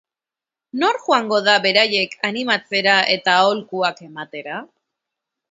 Nor 0.83 0.95
joango 1.03 1.39
da 1.47 1.57
beraiek 1.65 2.15
animatzera 2.31 2.97
eta 3.17 3.37
aholkuak 3.43 4.03
ematera? 4.09 4.59